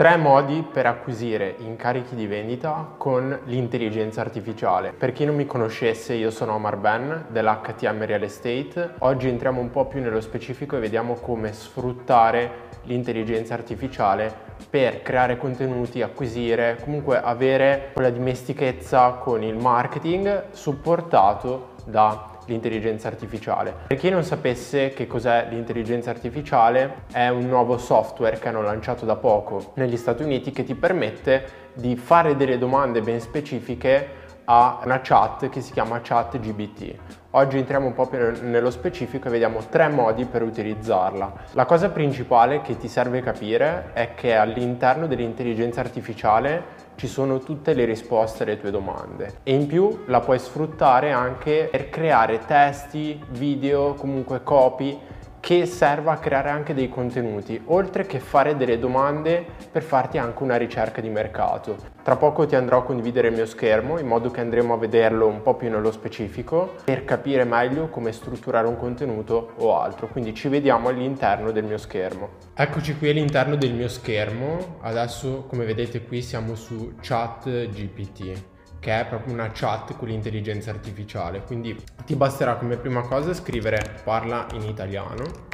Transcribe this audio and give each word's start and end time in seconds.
Tre 0.00 0.16
modi 0.16 0.62
per 0.62 0.86
acquisire 0.86 1.56
incarichi 1.58 2.14
di 2.14 2.26
vendita 2.26 2.94
con 2.96 3.38
l'intelligenza 3.44 4.22
artificiale. 4.22 4.94
Per 4.96 5.12
chi 5.12 5.26
non 5.26 5.34
mi 5.34 5.44
conoscesse, 5.44 6.14
io 6.14 6.30
sono 6.30 6.54
Omar 6.54 6.78
Ben 6.78 7.26
dell'HTM 7.28 8.06
Real 8.06 8.22
Estate. 8.22 8.94
Oggi 9.00 9.28
entriamo 9.28 9.60
un 9.60 9.70
po' 9.70 9.84
più 9.84 10.00
nello 10.00 10.22
specifico 10.22 10.78
e 10.78 10.80
vediamo 10.80 11.16
come 11.16 11.52
sfruttare 11.52 12.68
l'intelligenza 12.84 13.52
artificiale 13.52 14.34
per 14.70 15.02
creare 15.02 15.36
contenuti, 15.36 16.00
acquisire, 16.00 16.78
comunque 16.82 17.20
avere 17.20 17.90
quella 17.92 18.08
dimestichezza 18.08 19.18
con 19.20 19.42
il 19.42 19.56
marketing 19.56 20.44
supportato 20.52 21.72
da 21.84 22.29
l'intelligenza 22.50 23.08
artificiale. 23.08 23.74
Per 23.86 23.96
chi 23.96 24.10
non 24.10 24.24
sapesse 24.24 24.90
che 24.90 25.06
cos'è 25.06 25.46
l'intelligenza 25.48 26.10
artificiale, 26.10 27.04
è 27.12 27.28
un 27.28 27.48
nuovo 27.48 27.78
software 27.78 28.38
che 28.38 28.48
hanno 28.48 28.62
lanciato 28.62 29.06
da 29.06 29.16
poco 29.16 29.72
negli 29.74 29.96
Stati 29.96 30.22
Uniti 30.22 30.50
che 30.50 30.64
ti 30.64 30.74
permette 30.74 31.68
di 31.74 31.96
fare 31.96 32.36
delle 32.36 32.58
domande 32.58 33.00
ben 33.00 33.20
specifiche 33.20 34.18
a 34.52 34.80
una 34.84 35.00
chat 35.00 35.48
che 35.48 35.60
si 35.60 35.72
chiama 35.72 36.00
ChatGBT. 36.00 36.94
Oggi 37.32 37.58
entriamo 37.58 37.86
un 37.86 37.92
po' 37.92 38.08
più 38.08 38.18
nello 38.42 38.70
specifico 38.70 39.28
e 39.28 39.30
vediamo 39.30 39.60
tre 39.68 39.86
modi 39.88 40.24
per 40.24 40.42
utilizzarla. 40.42 41.32
La 41.52 41.64
cosa 41.64 41.90
principale 41.90 42.60
che 42.60 42.76
ti 42.76 42.88
serve 42.88 43.20
capire 43.20 43.90
è 43.92 44.14
che 44.14 44.34
all'interno 44.34 45.06
dell'intelligenza 45.06 45.78
artificiale 45.78 46.79
ci 47.00 47.08
sono 47.08 47.38
tutte 47.38 47.72
le 47.72 47.86
risposte 47.86 48.42
alle 48.42 48.58
tue 48.60 48.70
domande. 48.70 49.38
E 49.42 49.54
in 49.54 49.66
più 49.66 50.00
la 50.04 50.20
puoi 50.20 50.38
sfruttare 50.38 51.12
anche 51.12 51.68
per 51.70 51.88
creare 51.88 52.40
testi, 52.44 53.18
video, 53.30 53.94
comunque 53.94 54.42
copy 54.42 54.98
che 55.40 55.64
serva 55.64 56.12
a 56.12 56.18
creare 56.18 56.50
anche 56.50 56.74
dei 56.74 56.88
contenuti, 56.90 57.60
oltre 57.66 58.04
che 58.04 58.20
fare 58.20 58.56
delle 58.56 58.78
domande 58.78 59.44
per 59.72 59.82
farti 59.82 60.18
anche 60.18 60.42
una 60.42 60.56
ricerca 60.56 61.00
di 61.00 61.08
mercato. 61.08 61.76
Tra 62.02 62.16
poco 62.16 62.46
ti 62.46 62.54
andrò 62.54 62.78
a 62.78 62.82
condividere 62.82 63.28
il 63.28 63.34
mio 63.34 63.46
schermo 63.46 63.98
in 63.98 64.06
modo 64.06 64.30
che 64.30 64.40
andremo 64.40 64.74
a 64.74 64.76
vederlo 64.76 65.26
un 65.26 65.42
po' 65.42 65.54
più 65.54 65.70
nello 65.70 65.90
specifico 65.90 66.74
per 66.84 67.04
capire 67.04 67.44
meglio 67.44 67.88
come 67.88 68.12
strutturare 68.12 68.66
un 68.66 68.76
contenuto 68.76 69.52
o 69.56 69.80
altro. 69.80 70.08
Quindi 70.08 70.34
ci 70.34 70.48
vediamo 70.48 70.88
all'interno 70.88 71.50
del 71.50 71.64
mio 71.64 71.78
schermo. 71.78 72.28
Eccoci 72.54 72.96
qui 72.96 73.10
all'interno 73.10 73.56
del 73.56 73.72
mio 73.72 73.88
schermo. 73.88 74.76
Adesso 74.80 75.46
come 75.48 75.64
vedete 75.64 76.04
qui 76.04 76.22
siamo 76.22 76.54
su 76.54 76.94
chat 77.00 77.48
GPT 77.68 78.58
che 78.80 79.00
è 79.00 79.06
proprio 79.06 79.32
una 79.32 79.50
chat 79.52 79.96
con 79.96 80.08
l'intelligenza 80.08 80.70
artificiale. 80.70 81.42
Quindi 81.42 81.78
ti 82.04 82.16
basterà 82.16 82.56
come 82.56 82.76
prima 82.76 83.02
cosa 83.02 83.32
scrivere 83.34 84.00
parla 84.02 84.46
in 84.54 84.62
italiano. 84.62 85.48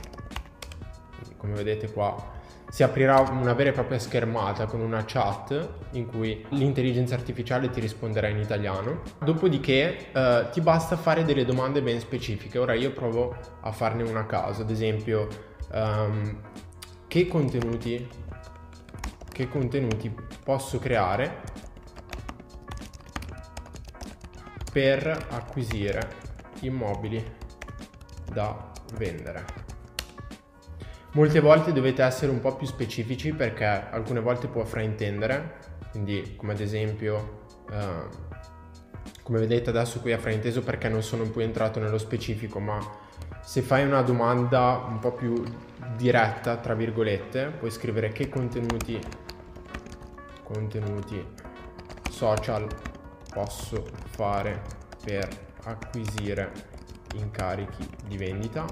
Come 1.37 1.55
vedete 1.55 1.93
qua 1.93 2.35
si 2.69 2.83
aprirà 2.83 3.21
una 3.21 3.55
vera 3.55 3.71
e 3.71 3.73
propria 3.73 3.99
schermata 3.99 4.67
con 4.67 4.81
una 4.81 5.05
chat 5.07 5.69
in 5.93 6.07
cui 6.07 6.45
l'intelligenza 6.51 7.15
artificiale 7.15 7.71
ti 7.71 7.81
risponderà 7.81 8.29
in 8.29 8.39
italiano. 8.39 9.03
Dopodiché 9.23 10.11
eh, 10.13 10.49
ti 10.51 10.61
basta 10.61 10.97
fare 10.97 11.25
delle 11.25 11.45
domande 11.45 11.81
ben 11.81 12.01
specifiche. 12.01 12.59
Ora 12.59 12.75
io 12.75 12.91
provo 12.91 13.37
a 13.61 13.71
farne 13.73 14.03
una 14.03 14.21
a 14.21 14.27
caso, 14.27 14.63
ad 14.63 14.71
esempio 14.71 15.29
um, 15.73 16.41
che 17.07 17.29
contenuti 17.29 18.25
che 19.33 19.49
contenuti 19.49 20.11
posso 20.43 20.79
creare 20.79 21.43
per 24.77 25.29
acquisire 25.31 26.07
immobili 26.61 27.25
da 28.31 28.73
vendere. 28.99 29.43
Molte 31.13 31.41
volte 31.41 31.73
dovete 31.73 32.03
essere 32.03 32.31
un 32.31 32.41
po' 32.41 32.57
più 32.57 32.67
specifici 32.67 33.33
perché 33.33 33.65
alcune 33.65 34.21
volte 34.21 34.49
può 34.49 34.65
fraintendere, 34.67 35.61
quindi 35.93 36.35
come 36.37 36.53
ad 36.53 36.61
esempio, 36.61 37.45
eh, 37.71 38.03
come 39.23 39.39
vedete 39.39 39.71
adesso 39.71 40.01
qui 40.01 40.13
ha 40.13 40.19
frainteso 40.19 40.61
perché 40.61 40.91
non 40.91 41.03
sono 41.03 41.25
più 41.25 41.41
entrato 41.41 41.81
nello 41.81 41.97
specifico, 41.97 42.61
ma 42.61 42.79
se 43.43 43.63
fai 43.63 43.83
una 43.83 44.03
domanda 44.03 44.85
un 44.91 44.99
po' 44.99 45.13
più 45.13 45.43
diretta, 45.97 46.59
tra 46.59 46.75
virgolette, 46.75 47.47
puoi 47.59 47.71
scrivere 47.71 48.13
che 48.13 48.29
contenuti, 48.29 49.01
contenuti 50.43 51.27
social 52.11 52.69
posso 53.37 53.85
fare 54.13 54.63
per 55.05 55.29
acquisire 55.65 56.51
incarichi 57.17 57.87
di 58.09 58.17
vendita. 58.17 58.65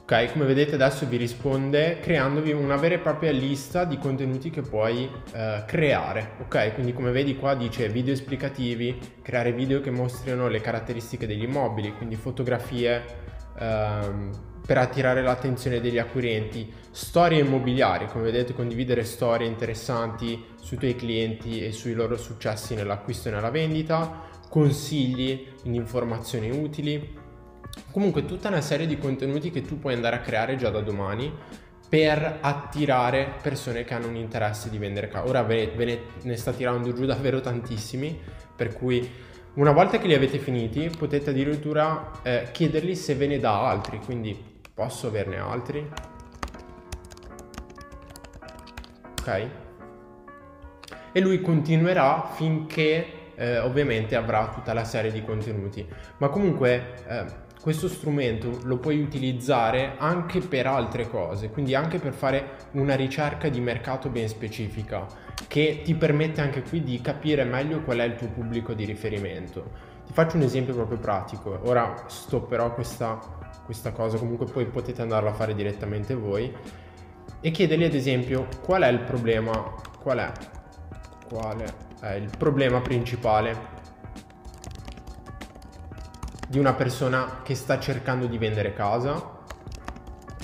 Ok, 0.00 0.32
come 0.32 0.44
vedete 0.44 0.74
adesso 0.74 1.06
vi 1.06 1.16
risponde 1.16 2.00
creandovi 2.00 2.50
una 2.50 2.74
vera 2.74 2.96
e 2.96 2.98
propria 2.98 3.30
lista 3.30 3.84
di 3.84 3.96
contenuti 3.96 4.50
che 4.50 4.62
puoi 4.62 5.08
eh, 5.32 5.62
creare. 5.64 6.32
Ok, 6.40 6.74
quindi 6.74 6.92
come 6.92 7.12
vedi 7.12 7.36
qua 7.36 7.54
dice 7.54 7.88
video 7.88 8.12
esplicativi, 8.12 8.98
creare 9.22 9.52
video 9.52 9.80
che 9.80 9.92
mostrino 9.92 10.48
le 10.48 10.60
caratteristiche 10.60 11.28
degli 11.28 11.44
immobili, 11.44 11.94
quindi 11.94 12.16
fotografie, 12.16 13.30
ehm, 13.58 14.30
per 14.64 14.78
attirare 14.78 15.22
l'attenzione 15.22 15.80
degli 15.80 15.98
acquirenti, 15.98 16.72
storie 16.90 17.40
immobiliari, 17.40 18.06
come 18.06 18.24
vedete 18.24 18.54
condividere 18.54 19.04
storie 19.04 19.46
interessanti 19.46 20.44
sui 20.60 20.76
tuoi 20.76 20.94
clienti 20.94 21.64
e 21.64 21.72
sui 21.72 21.94
loro 21.94 22.16
successi 22.16 22.74
nell'acquisto 22.74 23.28
e 23.28 23.32
nella 23.32 23.50
vendita, 23.50 24.30
consigli, 24.48 25.48
quindi 25.60 25.78
informazioni 25.78 26.50
utili, 26.50 27.18
comunque 27.90 28.24
tutta 28.24 28.48
una 28.48 28.60
serie 28.60 28.86
di 28.86 28.98
contenuti 28.98 29.50
che 29.50 29.62
tu 29.62 29.78
puoi 29.78 29.94
andare 29.94 30.16
a 30.16 30.20
creare 30.20 30.56
già 30.56 30.70
da 30.70 30.80
domani 30.80 31.32
per 31.88 32.38
attirare 32.40 33.34
persone 33.42 33.84
che 33.84 33.92
hanno 33.92 34.08
un 34.08 34.16
interesse 34.16 34.70
di 34.70 34.78
vendere 34.78 35.08
casa. 35.08 35.28
Ora 35.28 35.42
ve 35.42 35.72
ne, 35.74 35.84
ve 35.84 36.00
ne, 36.22 36.36
sta 36.36 36.52
tirando 36.52 36.92
giù 36.92 37.04
davvero 37.04 37.40
tantissimi, 37.40 38.18
per 38.56 38.72
cui 38.72 39.06
una 39.54 39.72
volta 39.72 39.98
che 39.98 40.06
li 40.06 40.14
avete 40.14 40.38
finiti 40.38 40.90
potete 40.96 41.30
addirittura 41.30 42.10
eh, 42.22 42.48
chiedergli 42.52 42.94
se 42.94 43.14
ve 43.14 43.26
ne 43.26 43.38
dà 43.38 43.68
altri, 43.68 43.98
quindi 43.98 44.50
Posso 44.74 45.08
averne 45.08 45.36
altri? 45.36 45.86
Ok? 49.20 49.48
E 51.12 51.20
lui 51.20 51.42
continuerà 51.42 52.30
finché 52.32 53.34
eh, 53.34 53.58
ovviamente 53.58 54.16
avrà 54.16 54.48
tutta 54.48 54.72
la 54.72 54.84
serie 54.84 55.12
di 55.12 55.22
contenuti. 55.22 55.86
Ma 56.16 56.28
comunque 56.30 56.94
eh, 57.06 57.24
questo 57.62 57.88
strumento 57.88 58.58
lo 58.64 58.78
puoi 58.78 59.00
utilizzare 59.00 59.94
anche 59.96 60.40
per 60.40 60.66
altre 60.66 61.08
cose, 61.08 61.48
quindi 61.48 61.74
anche 61.74 61.98
per 61.98 62.12
fare 62.12 62.56
una 62.72 62.96
ricerca 62.96 63.48
di 63.48 63.60
mercato 63.60 64.08
ben 64.08 64.28
specifica, 64.28 65.06
che 65.46 65.80
ti 65.84 65.94
permette 65.94 66.40
anche 66.40 66.62
qui 66.62 66.82
di 66.82 67.00
capire 67.00 67.44
meglio 67.44 67.82
qual 67.82 67.98
è 67.98 68.04
il 68.04 68.16
tuo 68.16 68.28
pubblico 68.28 68.74
di 68.74 68.84
riferimento. 68.84 69.90
Ti 70.04 70.12
faccio 70.12 70.36
un 70.36 70.42
esempio 70.42 70.74
proprio 70.74 70.98
pratico, 70.98 71.60
ora 71.62 72.04
stopperò 72.08 72.74
questa 72.74 73.40
questa 73.64 73.92
cosa, 73.92 74.18
comunque 74.18 74.46
poi 74.46 74.66
potete 74.66 75.02
andarla 75.02 75.30
a 75.30 75.34
fare 75.34 75.54
direttamente 75.54 76.14
voi 76.14 76.52
e 77.40 77.50
chiedergli 77.50 77.84
ad 77.84 77.94
esempio 77.94 78.46
qual 78.64 78.82
è 78.82 78.88
il 78.88 79.00
problema, 79.00 79.52
qual 80.00 80.18
è, 80.18 80.32
qual 81.28 81.62
è 82.00 82.14
il 82.14 82.30
problema 82.36 82.80
principale 82.80 83.71
di 86.52 86.58
una 86.58 86.74
persona 86.74 87.40
che 87.42 87.54
sta 87.54 87.80
cercando 87.80 88.26
di 88.26 88.36
vendere 88.36 88.74
casa, 88.74 89.38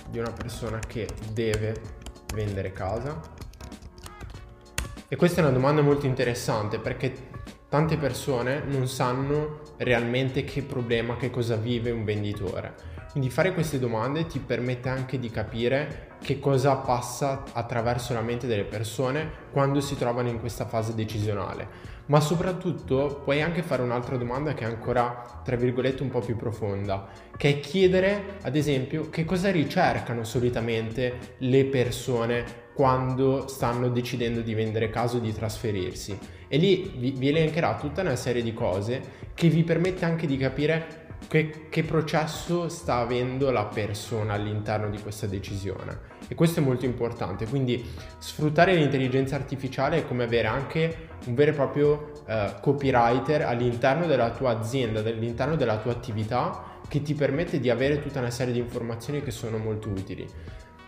di 0.08 0.18
una 0.18 0.32
persona 0.32 0.78
che 0.78 1.06
deve 1.32 1.74
vendere 2.32 2.72
casa. 2.72 3.20
E 5.06 5.16
questa 5.16 5.42
è 5.42 5.44
una 5.44 5.52
domanda 5.52 5.82
molto 5.82 6.06
interessante 6.06 6.78
perché 6.78 7.14
tante 7.68 7.98
persone 7.98 8.62
non 8.64 8.88
sanno 8.88 9.60
realmente 9.76 10.44
che 10.44 10.62
problema, 10.62 11.18
che 11.18 11.28
cosa 11.28 11.56
vive 11.56 11.90
un 11.90 12.04
venditore. 12.04 12.97
Quindi 13.10 13.30
fare 13.30 13.54
queste 13.54 13.78
domande 13.78 14.26
ti 14.26 14.38
permette 14.38 14.88
anche 14.88 15.18
di 15.18 15.30
capire 15.30 16.08
che 16.20 16.38
cosa 16.38 16.76
passa 16.76 17.44
attraverso 17.52 18.12
la 18.12 18.20
mente 18.20 18.46
delle 18.46 18.64
persone 18.64 19.30
quando 19.50 19.80
si 19.80 19.96
trovano 19.96 20.28
in 20.28 20.40
questa 20.40 20.66
fase 20.66 20.94
decisionale. 20.94 21.96
Ma 22.06 22.20
soprattutto 22.20 23.20
puoi 23.24 23.42
anche 23.42 23.62
fare 23.62 23.82
un'altra 23.82 24.16
domanda 24.16 24.54
che 24.54 24.64
è 24.64 24.66
ancora, 24.66 25.40
tra 25.44 25.56
virgolette, 25.56 26.02
un 26.02 26.10
po' 26.10 26.20
più 26.20 26.36
profonda, 26.36 27.06
che 27.36 27.48
è 27.48 27.60
chiedere, 27.60 28.38
ad 28.42 28.56
esempio, 28.56 29.10
che 29.10 29.24
cosa 29.24 29.50
ricercano 29.50 30.24
solitamente 30.24 31.34
le 31.38 31.64
persone 31.66 32.66
quando 32.74 33.46
stanno 33.48 33.88
decidendo 33.88 34.40
di 34.40 34.54
vendere 34.54 34.90
casa 34.90 35.16
o 35.16 35.20
di 35.20 35.32
trasferirsi. 35.32 36.18
E 36.46 36.56
lì 36.56 36.92
vi, 36.96 37.10
vi 37.10 37.28
elencherà 37.28 37.76
tutta 37.76 38.00
una 38.00 38.16
serie 38.16 38.42
di 38.42 38.54
cose 38.54 39.02
che 39.34 39.48
vi 39.48 39.64
permette 39.64 40.04
anche 40.04 40.26
di 40.26 40.36
capire 40.36 41.07
che, 41.26 41.66
che, 41.68 41.82
processo 41.82 42.68
sta 42.68 42.96
avendo 42.96 43.50
la 43.50 43.64
persona 43.64 44.34
all'interno 44.34 44.88
di 44.88 45.00
questa 45.00 45.26
decisione. 45.26 46.16
E 46.28 46.34
questo 46.34 46.60
è 46.60 46.62
molto 46.62 46.84
importante, 46.84 47.46
quindi 47.46 47.84
sfruttare 48.18 48.74
l'intelligenza 48.74 49.34
artificiale 49.34 49.98
è 49.98 50.06
come 50.06 50.24
avere 50.24 50.46
anche 50.46 51.08
un 51.26 51.34
vero 51.34 51.50
e 51.50 51.54
proprio 51.54 52.12
eh, 52.26 52.54
copywriter 52.60 53.42
all'interno 53.42 54.06
della 54.06 54.30
tua 54.30 54.58
azienda, 54.58 55.00
all'interno 55.00 55.56
della 55.56 55.78
tua 55.78 55.92
attività 55.92 56.80
che 56.86 57.02
ti 57.02 57.14
permette 57.14 57.60
di 57.60 57.70
avere 57.70 58.00
tutta 58.00 58.20
una 58.20 58.30
serie 58.30 58.52
di 58.52 58.58
informazioni 58.58 59.22
che 59.22 59.30
sono 59.30 59.58
molto 59.58 59.88
utili. 59.88 60.26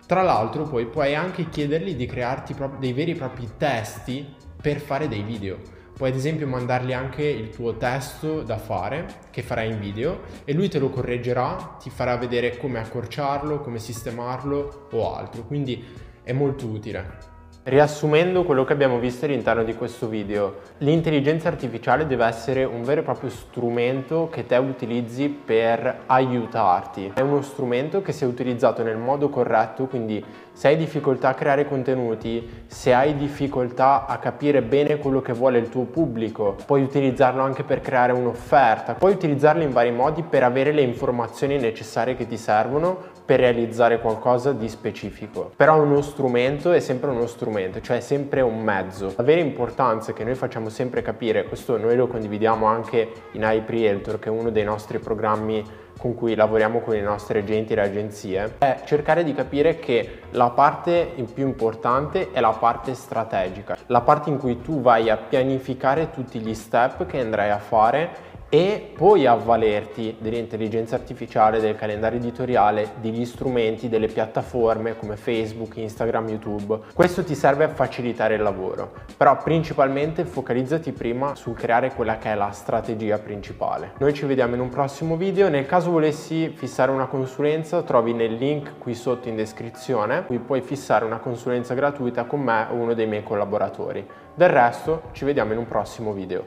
Tra 0.07 0.23
l'altro 0.23 0.65
poi 0.65 0.87
puoi 0.87 1.15
anche 1.15 1.49
chiedergli 1.49 1.95
di 1.95 2.07
crearti 2.07 2.55
dei 2.79 2.93
veri 2.93 3.13
e 3.13 3.17
propri 3.17 3.49
testi 3.57 4.27
per 4.61 4.81
fare 4.81 5.09
dei 5.09 5.23
video. 5.23 5.79
Puoi 6.01 6.13
ad 6.13 6.17
esempio 6.17 6.47
mandargli 6.47 6.95
anche 6.95 7.25
il 7.25 7.51
tuo 7.51 7.77
testo 7.77 8.41
da 8.41 8.57
fare 8.57 9.07
che 9.31 9.43
farai 9.43 9.69
in 9.69 9.79
video 9.79 10.21
e 10.47 10.55
lui 10.55 10.71
te 10.71 10.79
lo 10.79 10.89
correggerà, 10.89 11.77
ti 11.79 11.91
farà 11.91 12.17
vedere 12.17 12.57
come 12.57 12.79
accorciarlo, 12.79 13.61
come 13.61 13.79
sistemarlo 13.79 14.89
o 14.93 15.15
altro. 15.15 15.43
Quindi 15.43 15.85
è 16.23 16.33
molto 16.33 16.65
utile. 16.69 17.30
Riassumendo 17.71 18.43
quello 18.43 18.65
che 18.65 18.73
abbiamo 18.73 18.99
visto 18.99 19.27
all'interno 19.27 19.63
di 19.63 19.77
questo 19.77 20.09
video, 20.09 20.57
l'intelligenza 20.79 21.47
artificiale 21.47 22.05
deve 22.05 22.25
essere 22.25 22.65
un 22.65 22.83
vero 22.83 23.03
e 23.03 23.05
proprio 23.05 23.31
strumento 23.31 24.29
che 24.29 24.45
te 24.45 24.57
utilizzi 24.57 25.29
per 25.29 26.01
aiutarti. 26.07 27.13
È 27.15 27.21
uno 27.21 27.43
strumento 27.43 28.03
che 28.03 28.11
se 28.11 28.25
utilizzato 28.25 28.83
nel 28.83 28.97
modo 28.97 29.29
corretto, 29.29 29.87
quindi 29.87 30.21
se 30.53 30.67
hai 30.67 30.77
difficoltà 30.77 31.29
a 31.29 31.35
creare 31.35 31.65
contenuti, 31.65 32.65
se 32.67 32.93
hai 32.93 33.15
difficoltà 33.15 34.05
a 34.05 34.19
capire 34.19 34.63
bene 34.63 34.99
quello 34.99 35.21
che 35.21 35.33
vuole 35.33 35.59
il 35.59 35.69
tuo 35.69 35.85
pubblico, 35.85 36.57
puoi 36.67 36.83
utilizzarlo 36.83 37.41
anche 37.41 37.63
per 37.63 37.81
creare 37.81 38.11
un'offerta, 38.11 38.95
puoi 38.95 39.13
utilizzarlo 39.13 39.63
in 39.63 39.71
vari 39.71 39.93
modi 39.93 40.25
per 40.25 40.43
avere 40.43 40.73
le 40.73 40.83
informazioni 40.83 41.57
necessarie 41.57 42.17
che 42.17 42.27
ti 42.27 42.37
servono 42.37 43.19
per 43.31 43.39
realizzare 43.39 44.01
qualcosa 44.01 44.53
di 44.53 44.69
specifico. 44.69 45.53
Però 45.55 45.81
uno 45.81 46.01
strumento 46.01 46.73
è 46.73 46.81
sempre 46.81 47.11
uno 47.11 47.27
strumento, 47.27 47.81
cioè 47.81 47.99
è 47.99 48.01
sempre 48.01 48.41
un 48.41 48.61
mezzo. 48.61 49.13
La 49.17 49.23
vera 49.23 49.41
importanza 49.41 50.13
che 50.13 50.25
noi 50.25 50.35
facciamo 50.35 50.69
sempre 50.69 51.01
capire, 51.01 51.45
questo 51.45 51.79
noi 51.79 51.95
lo 51.95 52.09
condividiamo 52.09 52.67
anche 52.67 53.09
in 53.31 53.43
Hype 53.45 53.71
Realtor, 53.71 54.19
che 54.19 54.31
è 54.31 54.33
uno 54.33 54.51
dei 54.51 54.65
nostri 54.65 54.99
programmi 54.99 55.65
con 55.97 56.15
cui 56.15 56.35
lavoriamo 56.35 56.81
con 56.81 56.97
i 56.97 57.03
nostri 57.03 57.39
agenti 57.39 57.75
e 57.75 57.77
le 57.77 57.83
agenzie, 57.83 58.55
è 58.59 58.81
cercare 58.85 59.23
di 59.23 59.35
capire 59.35 59.79
che 59.79 60.23
la 60.31 60.49
parte 60.49 61.13
più 61.35 61.47
importante 61.47 62.31
è 62.33 62.41
la 62.41 62.57
parte 62.59 62.95
strategica, 62.95 63.77
la 63.87 64.01
parte 64.01 64.31
in 64.31 64.39
cui 64.39 64.63
tu 64.63 64.81
vai 64.81 65.11
a 65.11 65.19
pianificare 65.19 66.11
tutti 66.11 66.41
gli 66.41 66.55
step 66.55 67.05
che 67.05 67.21
andrai 67.21 67.51
a 67.51 67.59
fare 67.59 68.29
e 68.53 68.91
poi 68.97 69.27
avvalerti 69.27 70.17
dell'intelligenza 70.19 70.97
artificiale, 70.97 71.61
del 71.61 71.77
calendario 71.77 72.19
editoriale, 72.19 72.95
degli 73.01 73.25
strumenti, 73.25 73.89
delle 73.89 74.09
piattaforme 74.09 74.97
come 74.97 75.17
Facebook, 75.17 75.77
Instagram, 75.77 76.29
YouTube. 76.31 76.81
Questo 76.93 77.23
ti 77.23 77.37
serve 77.37 77.65
a 77.65 77.69
facilitare 77.69 78.35
il 78.35 78.43
lavoro, 78.43 78.93
però 79.17 79.37
principalmente 79.37 80.25
focalizzati 80.25 80.91
prima 80.91 81.37
sul 81.37 81.55
creare 81.55 81.95
quella 81.95 82.19
che 82.19 82.33
è 82.33 82.35
la 82.35 82.51
strategia 82.51 83.19
principale. 83.19 83.93
Noi 83.99 84.13
ci 84.15 84.27
vediamo 84.27 84.57
in 84.57 84.61
un 84.61 84.69
prossimo 84.69 85.17
video, 85.17 85.49
nel 85.49 85.67
caso 85.67 85.93
volessi 85.93 86.49
fissare 86.49 86.91
una 86.91 87.07
consulenza 87.07 87.83
trovi 87.83 88.13
nel 88.13 88.35
link 88.35 88.79
qui 88.79 88.95
sotto 88.95 89.29
in 89.29 89.37
descrizione, 89.37 90.25
qui 90.27 90.41
puoi 90.41 90.61
fissare 90.61 91.05
una 91.05 91.19
consulenza 91.19 91.75
gratuita 91.75 92.25
con 92.25 92.41
me 92.41 92.67
o 92.69 92.75
uno 92.75 92.95
dei 92.95 93.07
miei 93.07 93.23
collaboratori. 93.23 94.05
Del 94.35 94.49
resto 94.49 95.03
ci 95.13 95.25
vediamo 95.25 95.53
in 95.53 95.59
un 95.59 95.69
prossimo 95.69 96.13
video. 96.13 96.39